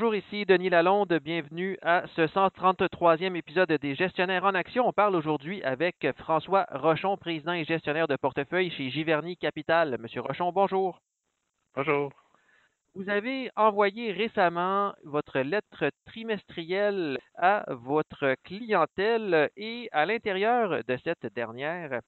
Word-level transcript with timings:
Bonjour, 0.00 0.14
ici 0.14 0.46
Denis 0.46 0.70
Lalonde. 0.70 1.20
Bienvenue 1.22 1.76
à 1.82 2.04
ce 2.16 2.22
133e 2.22 3.36
épisode 3.36 3.70
des 3.70 3.94
Gestionnaires 3.94 4.44
en 4.44 4.54
Action. 4.54 4.88
On 4.88 4.94
parle 4.94 5.14
aujourd'hui 5.14 5.62
avec 5.62 5.94
François 6.16 6.64
Rochon, 6.70 7.18
président 7.18 7.52
et 7.52 7.66
gestionnaire 7.66 8.08
de 8.08 8.16
portefeuille 8.16 8.70
chez 8.70 8.88
Giverny 8.88 9.36
Capital. 9.36 9.98
Monsieur 10.00 10.22
Rochon, 10.22 10.52
bonjour. 10.52 11.02
Bonjour. 11.76 12.10
Vous 12.94 13.10
avez 13.10 13.50
envoyé 13.56 14.10
récemment 14.12 14.94
votre 15.04 15.40
lettre 15.40 15.90
trimestrielle 16.06 17.18
à 17.34 17.66
votre 17.68 18.36
clientèle 18.42 19.50
et 19.58 19.90
à 19.92 20.06
l'intérieur 20.06 20.82
de 20.82 20.96
cette 21.04 21.30
dernière, 21.34 22.00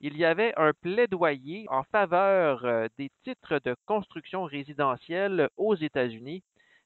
il 0.00 0.18
y 0.18 0.26
avait 0.26 0.52
un 0.58 0.72
plaidoyer 0.82 1.64
en 1.70 1.82
faveur 1.84 2.90
des 2.98 3.10
titres 3.24 3.58
de 3.64 3.74
construction 3.86 4.44
résidentielle 4.44 5.48
aux 5.56 5.76
États-Unis 5.76 6.42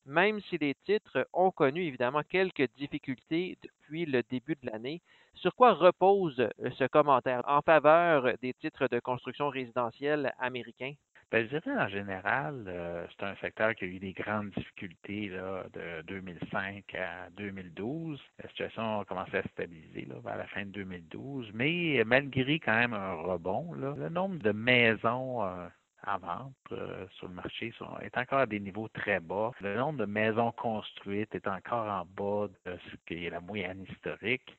même 0.06 0.40
si 0.42 0.58
les 0.58 0.74
titres 0.84 1.26
ont 1.32 1.50
connu 1.50 1.82
évidemment 1.84 2.22
quelques 2.28 2.68
difficultés 2.76 3.56
depuis 3.62 4.06
le 4.06 4.22
début 4.22 4.56
de 4.62 4.70
l'année. 4.70 5.00
Sur 5.34 5.54
quoi 5.54 5.72
repose 5.72 6.38
euh, 6.40 6.70
ce 6.78 6.84
commentaire 6.84 7.42
en 7.46 7.62
faveur 7.62 8.32
des 8.42 8.54
titres 8.54 8.88
de 8.88 9.00
construction 9.00 9.48
résidentielle 9.48 10.32
américains? 10.38 10.94
Ben, 11.30 11.48
je 11.50 11.56
dirais 11.56 11.82
en 11.82 11.88
général, 11.88 12.64
euh, 12.66 13.06
c'est 13.08 13.24
un 13.24 13.34
secteur 13.36 13.74
qui 13.74 13.84
a 13.84 13.86
eu 13.86 13.98
des 13.98 14.12
grandes 14.12 14.50
difficultés 14.50 15.30
de 15.30 16.02
2005 16.02 16.94
à 16.94 17.30
2012. 17.30 18.20
La 18.42 18.48
situation 18.50 19.00
a 19.00 19.04
commencé 19.06 19.38
à 19.38 19.42
se 19.42 19.48
stabiliser 19.48 20.06
vers 20.22 20.36
la 20.36 20.46
fin 20.48 20.66
de 20.66 20.70
2012, 20.72 21.52
mais 21.54 22.02
malgré 22.04 22.60
quand 22.60 22.76
même 22.76 22.92
un 22.92 23.14
rebond, 23.14 23.72
le 23.72 24.10
nombre 24.10 24.40
de 24.40 24.52
maisons 24.52 25.42
euh, 25.42 25.68
en 26.06 26.18
vente 26.18 26.54
euh, 26.72 27.06
sur 27.12 27.28
le 27.28 27.34
marché 27.34 27.72
sont, 27.78 27.98
est 28.00 28.16
encore 28.16 28.40
à 28.40 28.46
des 28.46 28.60
niveaux 28.60 28.88
très 28.88 29.20
bas. 29.20 29.52
Le 29.60 29.76
nombre 29.76 29.98
de 29.98 30.04
maisons 30.04 30.52
construites 30.52 31.34
est 31.34 31.46
encore 31.46 31.86
en 31.86 32.04
bas 32.04 32.48
de 32.66 32.76
ce 32.90 32.96
qui 33.06 33.26
est 33.26 33.30
la 33.30 33.40
moyenne 33.40 33.84
historique. 33.88 34.56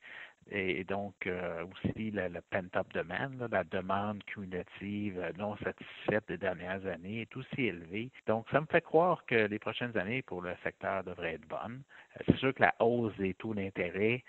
Et 0.50 0.84
donc, 0.84 1.26
euh, 1.26 1.64
aussi, 1.64 2.10
le, 2.10 2.40
pent-up 2.50 2.86
demand, 2.92 3.30
la 3.50 3.64
demande 3.64 4.22
cumulative 4.24 5.18
euh, 5.18 5.32
non 5.38 5.56
satisfaite 5.56 6.28
des 6.28 6.36
dernières 6.36 6.84
années 6.86 7.22
est 7.22 7.36
aussi 7.36 7.62
élevée. 7.62 8.10
Donc, 8.26 8.46
ça 8.50 8.60
me 8.60 8.66
fait 8.66 8.82
croire 8.82 9.24
que 9.24 9.46
les 9.46 9.58
prochaines 9.58 9.96
années 9.96 10.20
pour 10.22 10.42
le 10.42 10.54
secteur 10.62 11.02
devraient 11.02 11.34
être 11.34 11.48
bonnes. 11.48 11.82
C'est 12.26 12.36
sûr 12.36 12.52
que 12.52 12.62
la 12.62 12.74
hausse 12.78 13.16
des 13.16 13.32
taux 13.34 13.54
d'intérêt 13.54 14.22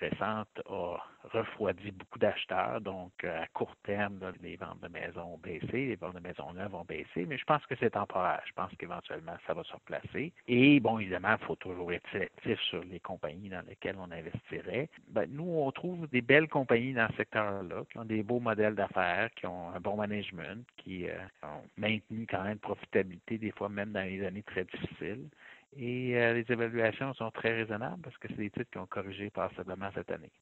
récente 0.00 0.60
a 0.68 0.96
refroidi 1.30 1.90
beaucoup 1.92 2.18
d'acheteurs. 2.18 2.80
Donc, 2.80 3.12
euh, 3.24 3.42
à 3.42 3.46
court 3.48 3.74
terme, 3.84 4.18
les 4.42 4.56
ventes 4.56 4.80
de 4.80 4.88
maisons 4.88 5.34
ont 5.34 5.38
baissé, 5.38 5.86
les 5.86 5.96
ventes 5.96 6.16
de 6.16 6.20
maisons 6.20 6.52
neuves 6.52 6.74
ont 6.74 6.84
baissé, 6.84 7.26
mais 7.26 7.38
je 7.38 7.44
pense 7.44 7.64
que 7.66 7.74
c'est 7.78 7.90
temporaire. 7.90 8.42
Je 8.46 8.52
pense 8.52 8.70
qu'éventuellement, 8.78 9.36
ça 9.46 9.54
va 9.54 9.62
se 9.64 9.72
replacer. 9.72 10.32
Et 10.48 10.80
bon, 10.80 10.98
évidemment, 10.98 11.36
il 11.40 11.46
faut 11.46 11.56
toujours 11.56 11.92
être 11.92 12.08
sélectif 12.10 12.60
sur 12.62 12.82
les 12.84 13.00
compagnies 13.00 13.48
dans 13.48 13.64
lesquelles 13.66 13.96
on 13.98 14.10
investirait. 14.10 14.88
Ben, 15.08 15.28
nous, 15.30 15.48
on 15.48 15.70
trouve 15.72 16.08
des 16.08 16.22
belles 16.22 16.48
compagnies 16.48 16.94
dans 16.94 17.08
ce 17.10 17.16
secteur-là, 17.16 17.84
qui 17.90 17.98
ont 17.98 18.04
des 18.04 18.22
beaux 18.22 18.40
modèles 18.40 18.74
d'affaires, 18.74 19.30
qui 19.36 19.46
ont 19.46 19.70
un 19.70 19.80
bon 19.80 19.96
management, 19.96 20.66
qui 20.76 21.08
euh, 21.08 21.14
ont 21.42 21.62
maintenu 21.76 22.26
quand 22.28 22.42
même 22.42 22.58
profitabilité, 22.58 23.38
des 23.38 23.52
fois 23.52 23.68
même 23.68 23.92
dans 23.92 24.02
les 24.02 24.24
années 24.24 24.42
très 24.42 24.64
difficiles. 24.64 25.28
Et 25.76 26.16
euh, 26.16 26.34
les 26.34 26.52
évaluations 26.52 27.14
sont 27.14 27.30
très 27.30 27.54
raisonnables 27.54 28.02
parce 28.02 28.16
que 28.18 28.28
c'est 28.28 28.36
des 28.36 28.50
titres 28.50 28.70
qui 28.70 28.78
ont 28.78 28.86
corrigé 28.86 29.30
passablement 29.30 29.90
cette 29.94 30.10
année. 30.10 30.32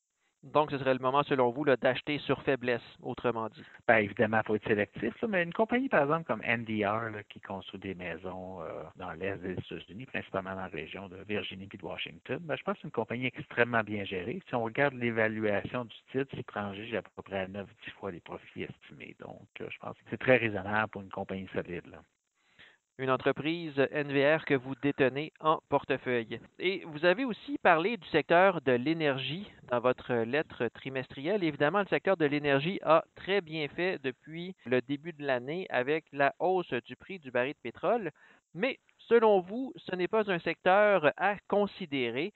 Donc, 0.42 0.70
ce 0.70 0.78
serait 0.78 0.94
le 0.94 1.00
moment, 1.00 1.22
selon 1.24 1.50
vous, 1.50 1.66
d'acheter 1.66 2.18
sur 2.20 2.42
faiblesse, 2.42 2.80
autrement 3.02 3.50
dit. 3.50 3.62
Bien, 3.86 3.98
évidemment, 3.98 4.38
il 4.38 4.46
faut 4.46 4.54
être 4.54 4.66
sélectif, 4.66 5.12
mais 5.28 5.42
une 5.42 5.52
compagnie, 5.52 5.90
par 5.90 6.04
exemple, 6.04 6.24
comme 6.24 6.40
NDR, 6.40 7.10
qui 7.28 7.40
construit 7.40 7.78
des 7.78 7.94
maisons 7.94 8.62
euh, 8.62 8.82
dans 8.96 9.12
l'Est 9.12 9.36
des 9.42 9.52
États-Unis, 9.52 10.06
principalement 10.06 10.54
dans 10.54 10.62
la 10.62 10.68
région 10.68 11.10
de 11.10 11.18
Virginie 11.28 11.68
et 11.70 11.76
de 11.76 11.84
Washington, 11.84 12.38
ben, 12.40 12.56
je 12.56 12.62
pense 12.62 12.74
que 12.76 12.80
c'est 12.80 12.88
une 12.88 12.92
compagnie 12.92 13.26
extrêmement 13.26 13.82
bien 13.82 14.04
gérée. 14.04 14.40
Si 14.48 14.54
on 14.54 14.64
regarde 14.64 14.94
l'évaluation 14.94 15.84
du 15.84 15.96
titre, 16.10 16.34
c'est 16.34 16.46
prangé 16.46 16.96
à 16.96 17.02
peu 17.02 17.22
près 17.22 17.40
à 17.40 17.46
9-10 17.46 17.66
fois 17.98 18.10
les 18.10 18.20
profits 18.20 18.62
estimés. 18.62 19.14
Donc, 19.20 19.46
euh, 19.60 19.66
je 19.68 19.78
pense 19.78 19.94
que 19.98 20.04
c'est 20.08 20.20
très 20.20 20.38
raisonnable 20.38 20.88
pour 20.88 21.02
une 21.02 21.10
compagnie 21.10 21.48
solide. 21.52 21.86
Là 21.90 22.00
une 23.00 23.10
entreprise 23.10 23.76
NVR 23.92 24.44
que 24.44 24.54
vous 24.54 24.74
détenez 24.82 25.32
en 25.40 25.60
portefeuille. 25.70 26.38
Et 26.58 26.84
vous 26.86 27.06
avez 27.06 27.24
aussi 27.24 27.56
parlé 27.62 27.96
du 27.96 28.06
secteur 28.08 28.60
de 28.60 28.72
l'énergie 28.72 29.50
dans 29.70 29.80
votre 29.80 30.12
lettre 30.12 30.68
trimestrielle. 30.68 31.42
Évidemment, 31.42 31.80
le 31.80 31.86
secteur 31.86 32.18
de 32.18 32.26
l'énergie 32.26 32.78
a 32.82 33.02
très 33.14 33.40
bien 33.40 33.68
fait 33.68 33.98
depuis 34.02 34.54
le 34.66 34.82
début 34.82 35.14
de 35.14 35.24
l'année 35.24 35.66
avec 35.70 36.04
la 36.12 36.34
hausse 36.38 36.72
du 36.84 36.94
prix 36.94 37.18
du 37.18 37.30
baril 37.30 37.54
de 37.54 37.58
pétrole. 37.62 38.10
Mais 38.54 38.78
selon 39.08 39.40
vous, 39.40 39.72
ce 39.76 39.96
n'est 39.96 40.08
pas 40.08 40.30
un 40.30 40.38
secteur 40.38 41.12
à 41.16 41.36
considérer. 41.48 42.34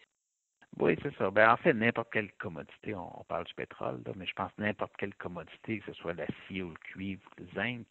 Oui, 0.79 0.97
c'est 1.03 1.15
ça. 1.17 1.31
Ben, 1.31 1.51
en 1.51 1.57
fait, 1.57 1.75
n'importe 1.75 2.11
quelle 2.11 2.33
commodité, 2.33 2.95
on, 2.95 3.25
parle 3.29 3.45
du 3.45 3.55
pétrole, 3.55 4.01
mais 4.17 4.27
je 4.27 4.33
pense 4.33 4.51
n'importe 4.59 4.93
quelle 4.97 5.15
commodité, 5.15 5.81
que 5.81 5.93
ce 5.93 6.01
soit 6.01 6.15
l'acier 6.15 6.63
ou 6.63 6.71
le 6.71 6.79
cuivre 6.93 7.23
ou 7.39 7.43
le 7.43 7.49
zinc, 7.55 7.87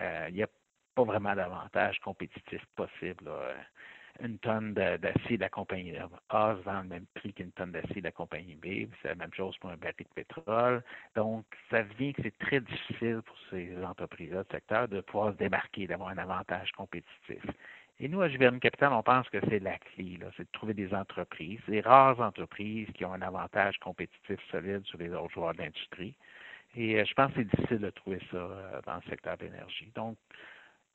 euh, 0.00 0.26
il 0.30 0.36
y 0.36 0.42
a 0.42 0.48
pas 0.94 1.04
vraiment 1.04 1.34
d'avantage 1.34 1.98
compétitif 2.00 2.64
possible. 2.76 3.30
Une 4.22 4.38
tonne 4.38 4.74
d'acier 4.74 5.36
de 5.36 5.42
la 5.42 5.48
compagnie 5.48 5.96
A 6.28 6.54
se 6.56 6.62
vend 6.62 6.82
le 6.82 6.88
même 6.88 7.06
prix 7.14 7.32
qu'une 7.32 7.50
tonne 7.50 7.72
d'acier 7.72 8.00
de 8.00 8.06
la 8.06 8.12
compagnie 8.12 8.54
B. 8.54 8.88
C'est 9.02 9.08
la 9.08 9.16
même 9.16 9.34
chose 9.34 9.56
pour 9.58 9.70
un 9.70 9.76
baril 9.76 9.94
de 9.98 10.22
pétrole. 10.22 10.84
Donc, 11.16 11.44
ça 11.68 11.82
vient 11.82 12.12
que 12.12 12.22
c'est 12.22 12.38
très 12.38 12.60
difficile 12.60 13.22
pour 13.26 13.36
ces 13.50 13.76
entreprises-là, 13.84 14.44
de 14.44 14.52
secteur, 14.52 14.86
de 14.86 15.00
pouvoir 15.00 15.32
se 15.32 15.38
démarquer, 15.38 15.88
d'avoir 15.88 16.10
un 16.10 16.18
avantage 16.18 16.70
compétitif. 16.72 17.42
Et 18.00 18.08
nous, 18.08 18.22
à 18.22 18.28
Giverny 18.28 18.58
Capital, 18.60 18.92
on 18.92 19.02
pense 19.02 19.28
que 19.30 19.38
c'est 19.48 19.60
la 19.60 19.78
clé, 19.78 20.18
c'est 20.36 20.44
de 20.44 20.48
trouver 20.52 20.74
des 20.74 20.92
entreprises, 20.94 21.60
des 21.68 21.80
rares 21.80 22.20
entreprises 22.20 22.88
qui 22.94 23.04
ont 23.04 23.12
un 23.12 23.22
avantage 23.22 23.78
compétitif 23.78 24.38
solide 24.50 24.84
sur 24.84 24.98
les 24.98 25.10
autres 25.10 25.32
joueurs 25.32 25.54
de 25.54 25.58
l'industrie. 25.58 26.14
Et 26.76 26.98
euh, 26.98 27.04
je 27.04 27.14
pense 27.14 27.32
que 27.32 27.38
c'est 27.38 27.56
difficile 27.56 27.78
de 27.78 27.90
trouver 27.90 28.20
ça 28.30 28.36
euh, 28.36 28.80
dans 28.84 28.96
le 28.96 29.02
secteur 29.08 29.36
de 29.36 29.44
l'énergie. 29.44 29.92
Donc, 29.94 30.16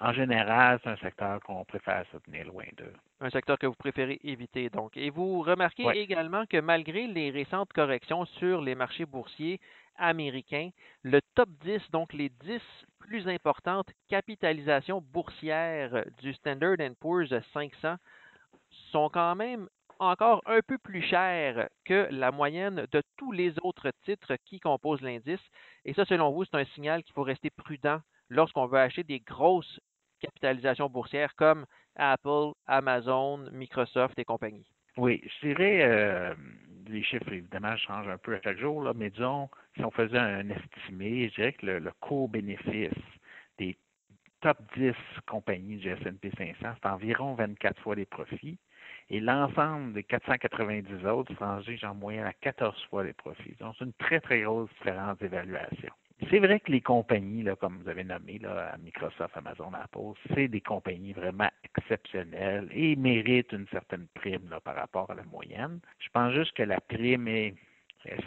en 0.02 0.14
général, 0.14 0.80
c'est 0.84 0.90
un 0.90 0.98
secteur 0.98 1.42
qu'on 1.42 1.66
préfère 1.66 2.06
se 2.12 2.18
tenir 2.18 2.46
loin 2.46 2.66
d'eux. 2.78 2.94
Un 3.20 3.30
secteur 3.30 3.58
que 3.58 3.68
vous 3.68 3.76
préférez 3.76 4.20
éviter, 4.24 4.70
donc. 4.70 4.96
Et 4.96 5.10
vous 5.10 5.42
remarquez 5.42 5.86
également 5.96 6.46
que 6.46 6.62
malgré 6.62 7.08
les 7.08 7.32
récentes 7.32 7.74
corrections 7.74 8.26
sur 8.26 8.62
les 8.62 8.76
marchés 8.76 9.06
boursiers 9.06 9.60
américains, 9.98 10.70
le 11.04 11.20
top 11.36 11.50
10, 11.66 11.92
donc 11.92 12.14
les 12.14 12.30
10 12.30 12.62
plus 13.00 13.28
importantes 13.28 13.90
capitalisations 14.08 15.02
boursières 15.02 16.06
du 16.22 16.34
Standard 16.34 16.78
Poor's 17.02 17.34
500, 17.54 17.96
sont 18.92 19.10
quand 19.10 19.36
même 19.36 19.68
encore 20.00 20.42
un 20.46 20.62
peu 20.66 20.78
plus 20.78 21.02
chères 21.02 21.68
que 21.84 22.08
la 22.12 22.32
moyenne 22.32 22.88
de 22.94 23.04
tous 23.18 23.34
les 23.34 23.54
autres 23.64 23.92
titres 24.06 24.38
qui 24.46 24.62
composent 24.62 25.02
l'indice. 25.02 25.42
Et 25.84 25.94
ça, 25.94 26.06
selon 26.06 26.32
vous, 26.32 26.46
c'est 26.46 26.56
un 26.56 26.66
signal 26.66 27.04
qu'il 27.04 27.14
faut 27.14 27.24
rester 27.24 27.50
prudent 27.50 28.00
lorsqu'on 28.30 28.68
veut 28.68 28.80
acheter 28.80 29.04
des 29.04 29.20
grosses 29.20 29.80
capitalisations 30.20 30.90
boursières 30.90 31.36
comme 31.36 31.66
Apple, 31.96 32.52
Amazon, 32.68 33.50
Microsoft 33.52 34.18
et 34.18 34.26
compagnie? 34.26 34.66
Oui, 34.98 35.22
je 35.24 35.48
dirais, 35.48 35.82
euh, 35.84 36.34
les 36.88 37.04
chiffres 37.04 37.32
évidemment 37.32 37.78
changent 37.78 38.10
un 38.10 38.18
peu 38.18 38.36
à 38.36 38.42
chaque 38.42 38.58
jour, 38.58 38.92
mais 38.96 39.10
disons, 39.10 39.50
si 39.76 39.84
on 39.84 39.92
faisait 39.92 40.18
un 40.18 40.50
estimé, 40.50 41.30
je 41.30 41.36
dirais 41.36 41.54
que 41.54 41.66
le, 41.66 41.92
coût-bénéfice 42.02 42.92
des 43.58 43.78
top 44.42 44.58
10 44.76 44.94
compagnies 45.28 45.78
du 45.78 45.90
S&P 45.90 46.32
500, 46.38 46.76
c'est 46.82 46.90
environ 46.90 47.34
24 47.36 47.82
fois 47.82 47.96
les 47.96 48.06
profits. 48.06 48.58
Et 49.10 49.20
l'ensemble 49.20 49.94
des 49.94 50.04
490 50.04 51.06
autres 51.06 51.34
se 51.34 51.86
en 51.86 51.96
moyenne 51.96 52.26
à 52.26 52.34
14 52.34 52.76
fois 52.90 53.04
les 53.04 53.14
profits. 53.14 53.56
Donc, 53.60 53.76
c'est 53.78 53.86
une 53.86 53.94
très, 53.94 54.20
très 54.20 54.42
grosse 54.42 54.70
différence 54.70 55.18
d'évaluation. 55.18 55.94
C'est 56.28 56.40
vrai 56.40 56.60
que 56.60 56.72
les 56.72 56.82
compagnies, 56.82 57.44
là, 57.44 57.56
comme 57.56 57.78
vous 57.78 57.88
avez 57.88 58.04
nommé, 58.04 58.40
là, 58.40 58.76
Microsoft, 58.84 59.38
Amazon, 59.38 59.72
Apple, 59.74 60.20
c'est 60.34 60.50
des 60.50 60.60
compagnies 60.60 61.14
vraiment 61.14 61.50
exceptionnelles 61.64 62.68
et 62.74 62.98
méritent 62.98 63.54
une 63.54 63.68
certaine 63.68 64.06
prime 64.16 64.50
là, 64.50 64.60
par 64.60 64.76
rapport 64.76 65.10
à 65.10 65.16
la 65.16 65.24
moyenne. 65.24 65.80
Je 66.00 66.10
pense 66.12 66.34
juste 66.34 66.52
que 66.58 66.64
la 66.64 66.82
prime 66.82 67.28
est, 67.30 67.56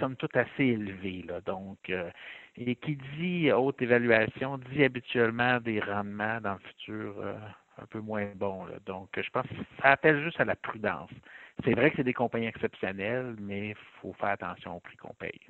somme 0.01 0.17
toute 0.17 0.35
assez 0.37 0.65
élevée. 0.65 1.23
Là, 1.29 1.43
donc, 1.43 1.79
euh, 1.91 2.11
et 2.57 2.77
qui 2.77 2.99
dit 3.19 3.53
haute 3.53 3.81
évaluation 3.83 4.57
dit 4.59 4.85
habituellement 4.85 5.61
des 5.61 5.81
rendements 5.81 6.41
dans 6.41 6.55
le 6.55 6.61
futur 6.61 7.15
euh, 7.19 7.35
un 7.77 7.87
peu 7.87 8.01
moins 8.01 8.27
bons. 8.35 8.65
Là. 8.65 8.77
Donc, 8.87 9.11
je 9.17 9.31
pense 9.31 9.47
que 9.47 9.55
ça 9.83 9.91
appelle 9.91 10.23
juste 10.25 10.41
à 10.41 10.47
la 10.47 10.57
prudence. 10.57 11.11
C'est 11.63 11.75
vrai 11.75 11.91
que 11.91 11.97
c'est 11.99 12.05
des 12.05 12.15
compagnies 12.15 12.47
exceptionnelles, 12.47 13.37
mais 13.39 13.69
il 13.71 13.77
faut 14.01 14.15
faire 14.15 14.31
attention 14.31 14.77
au 14.77 14.81
prix 14.81 14.97
qu'on 14.97 15.15
paye. 15.15 15.41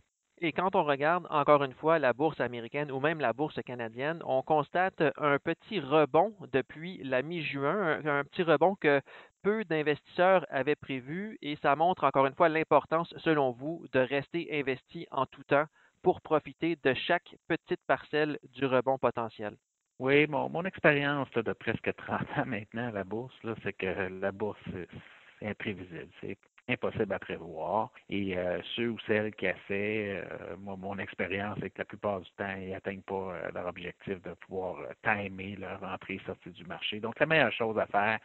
Et 0.45 0.51
quand 0.51 0.75
on 0.75 0.83
regarde 0.83 1.25
encore 1.31 1.63
une 1.63 1.73
fois 1.73 2.01
la 2.01 2.13
bourse 2.13 2.41
américaine 2.41 2.91
ou 2.91 2.99
même 2.99 3.21
la 3.21 3.33
bourse 3.33 3.61
canadienne, 3.65 4.21
on 4.25 4.43
constate 4.43 5.01
un 5.17 5.39
petit 5.39 5.79
rebond 5.79 6.35
depuis 6.51 7.01
la 7.05 7.23
mi-juin, 7.23 8.01
un, 8.05 8.25
petit 8.25 8.43
rebond 8.43 8.75
que 8.75 9.01
peu 9.45 9.65
d'investisseurs 9.65 10.45
avaient 10.51 10.75
prévu 10.75 11.39
et 11.43 11.55
ça 11.63 11.77
montre 11.77 12.03
encore 12.03 12.27
une 12.27 12.35
fois 12.35 12.49
l'importance, 12.49 13.15
selon 13.19 13.53
vous, 13.53 13.87
de 13.93 14.01
rester 14.01 14.49
investi 14.59 15.07
en 15.13 15.27
tout 15.27 15.45
temps 15.45 15.67
pour 16.03 16.21
profiter 16.21 16.77
de 16.83 16.93
chaque 16.93 17.37
petite 17.47 17.81
parcelle 17.87 18.41
du 18.53 18.67
rebond 18.67 18.99
potentiel. 18.99 19.55
Oui, 20.01 20.27
mon, 20.27 20.65
expérience 20.65 21.31
de 21.31 21.53
presque 21.53 21.95
30 21.95 22.21
ans 22.39 22.47
maintenant 22.47 22.89
à 22.89 22.91
la 22.91 23.05
bourse, 23.05 23.37
c'est 23.63 23.75
que 23.75 24.09
la 24.21 24.33
bourse, 24.33 24.59
c'est 25.39 25.47
imprévisible. 25.47 26.11
Impossible 26.69 27.13
à 27.13 27.19
prévoir. 27.19 27.91
Et 28.09 28.37
euh, 28.37 28.61
ceux 28.77 28.91
ou 28.91 28.99
celles 29.07 29.35
qui 29.35 29.47
essaient, 29.47 30.23
euh, 30.25 30.57
moi, 30.59 30.77
mon 30.77 30.99
expérience, 30.99 31.59
c'est 31.61 31.71
que 31.71 31.79
la 31.79 31.85
plupart 31.85 32.21
du 32.21 32.31
temps, 32.33 32.55
ils 32.57 32.71
n'atteignent 32.71 33.03
pas 33.03 33.15
euh, 33.15 33.51
leur 33.53 33.67
objectif 33.67 34.21
de 34.23 34.35
pouvoir 34.35 34.77
timer 35.03 35.57
leur 35.57 35.83
entrée 35.83 36.15
et 36.15 36.21
sortie 36.27 36.51
du 36.51 36.65
marché. 36.65 37.01
Donc, 37.01 37.19
la 37.19 37.27
meilleure 37.27 37.53
chose 37.53 37.79
à 37.79 37.87
faire, 37.87 38.19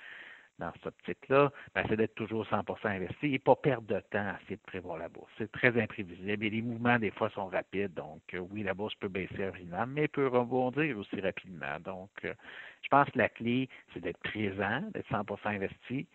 dans 0.59 0.71
cette 0.73 0.87
optique-là, 0.87 1.51
ben, 1.75 1.85
c'est 1.87 1.97
d'être 1.97 2.15
toujours 2.15 2.43
100% 2.47 2.87
investi 2.87 3.35
et 3.35 3.39
pas 3.39 3.55
perdre 3.55 3.87
de 3.87 3.99
temps 4.09 4.27
à 4.27 4.39
essayer 4.41 4.55
de 4.55 4.61
prévoir 4.61 4.97
la 4.97 5.07
bourse. 5.07 5.31
C'est 5.37 5.51
très 5.51 5.79
imprévisible 5.79 6.43
et 6.43 6.49
les 6.49 6.61
mouvements, 6.63 6.97
des 6.97 7.11
fois, 7.11 7.29
sont 7.29 7.45
rapides. 7.45 7.93
Donc, 7.93 8.21
oui, 8.51 8.63
la 8.63 8.73
bourse 8.73 8.95
peut 8.95 9.07
baisser 9.07 9.45
rapidement, 9.45 9.85
mais 9.85 10.07
peut 10.07 10.27
rebondir 10.27 10.97
aussi 10.97 11.21
rapidement. 11.21 11.79
Donc, 11.81 12.09
je 12.23 12.87
pense 12.89 13.07
que 13.11 13.19
la 13.19 13.29
clé, 13.29 13.69
c'est 13.93 13.99
d'être 13.99 14.19
présent, 14.19 14.81
d'être 14.93 15.07
100% 15.11 15.37
investi 15.45 16.07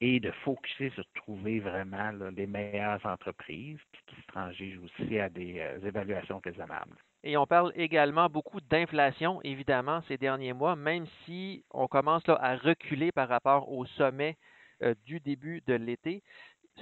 et 0.00 0.20
de 0.20 0.30
focuser 0.44 0.90
sur 0.90 1.04
trouver 1.14 1.60
vraiment 1.60 2.12
les 2.36 2.46
meilleures 2.46 3.04
entreprises 3.04 3.78
qui 3.92 4.14
se 4.14 4.26
transigent 4.28 4.80
aussi 4.84 5.18
à 5.18 5.28
des 5.28 5.58
euh, 5.58 5.86
évaluations 5.86 6.40
raisonnables. 6.44 6.96
Et 7.24 7.36
on 7.36 7.46
parle 7.46 7.72
également 7.74 8.28
beaucoup 8.28 8.60
d'inflation, 8.60 9.40
évidemment, 9.42 10.00
ces 10.06 10.16
derniers 10.16 10.52
mois, 10.52 10.76
même 10.76 11.06
si 11.24 11.64
on 11.72 11.88
commence 11.88 12.22
à 12.28 12.56
reculer 12.56 13.10
par 13.10 13.28
rapport 13.28 13.70
au 13.70 13.86
sommet 13.86 14.36
euh, 14.82 14.94
du 15.04 15.18
début 15.18 15.62
de 15.66 15.74
l'été. 15.74 16.22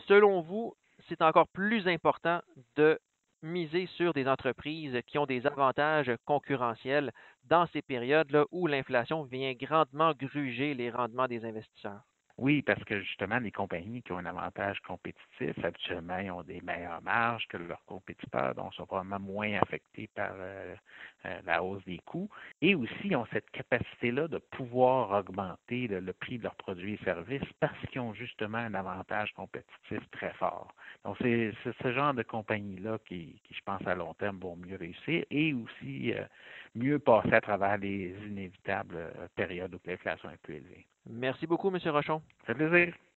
Selon 0.06 0.42
vous, 0.42 0.74
c'est 1.08 1.22
encore 1.22 1.48
plus 1.48 1.88
important 1.88 2.42
de 2.76 2.98
miser 3.42 3.86
sur 3.86 4.12
des 4.12 4.28
entreprises 4.28 4.98
qui 5.06 5.18
ont 5.18 5.26
des 5.26 5.46
avantages 5.46 6.12
concurrentiels 6.26 7.12
dans 7.44 7.66
ces 7.68 7.80
périodes-là 7.80 8.44
où 8.50 8.66
l'inflation 8.66 9.22
vient 9.24 9.54
grandement 9.54 10.12
gruger 10.12 10.74
les 10.74 10.90
rendements 10.90 11.28
des 11.28 11.44
investisseurs? 11.44 12.02
Oui, 12.38 12.60
parce 12.60 12.84
que 12.84 13.00
justement, 13.00 13.38
les 13.38 13.50
compagnies 13.50 14.02
qui 14.02 14.12
ont 14.12 14.18
un 14.18 14.26
avantage 14.26 14.78
compétitif, 14.80 15.64
habituellement, 15.64 16.18
ils 16.18 16.30
ont 16.30 16.42
des 16.42 16.60
meilleures 16.60 17.00
marges 17.00 17.48
que 17.48 17.56
leurs 17.56 17.82
compétiteurs, 17.86 18.54
donc 18.54 18.74
sont 18.74 18.84
probablement 18.84 19.18
moins 19.20 19.54
affectés 19.54 20.06
par 20.14 20.32
euh, 20.34 20.74
euh, 21.24 21.40
la 21.46 21.62
hausse 21.62 21.82
des 21.86 21.96
coûts. 22.04 22.28
Et 22.60 22.74
aussi, 22.74 22.92
ils 23.04 23.16
ont 23.16 23.24
cette 23.32 23.50
capacité-là 23.52 24.28
de 24.28 24.36
pouvoir 24.36 25.12
augmenter 25.12 25.88
le, 25.88 26.12
prix 26.12 26.36
de 26.36 26.42
leurs 26.42 26.56
produits 26.56 26.94
et 27.00 27.04
services 27.04 27.50
parce 27.58 27.80
qu'ils 27.90 28.02
ont 28.02 28.12
justement 28.12 28.58
un 28.58 28.74
avantage 28.74 29.32
compétitif 29.32 30.00
très 30.10 30.34
fort. 30.34 30.74
Donc, 31.06 31.16
c'est 31.22 31.54
ce 31.82 31.92
genre 31.94 32.12
de 32.12 32.22
compagnies-là 32.22 32.98
qui, 33.06 33.40
qui, 33.44 33.54
je 33.54 33.62
pense, 33.64 33.86
à 33.86 33.94
long 33.94 34.12
terme, 34.12 34.38
vont 34.40 34.56
mieux 34.56 34.76
réussir 34.76 35.24
et 35.30 35.54
aussi 35.54 36.12
euh, 36.12 36.22
mieux 36.74 36.98
passer 36.98 37.32
à 37.32 37.40
travers 37.40 37.78
les 37.78 38.14
inévitables 38.26 39.10
périodes 39.36 39.74
où 39.74 39.80
l'inflation 39.86 40.28
est 40.30 40.42
plus 40.42 40.56
élevée. 40.56 40.86
Merci 41.08 41.46
beaucoup, 41.46 41.68
M. 41.68 41.78
Rochon. 41.86 42.22
Ça 42.46 42.54
fait 42.54 42.66
plaisir. 42.68 42.94